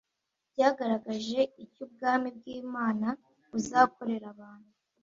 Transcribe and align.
byagaragaje 0.51 1.39
icyo 1.63 1.81
Ubwami 1.87 2.27
bw 2.37 2.43
Imana 2.61 3.07
buzakorera 3.51 4.25
abantu 4.35 4.71